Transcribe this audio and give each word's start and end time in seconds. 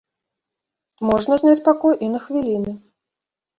Можна 1.09 1.33
зняць 1.43 1.63
пакой 1.69 1.95
і 2.07 2.11
на 2.17 2.25
хвіліны. 2.27 2.77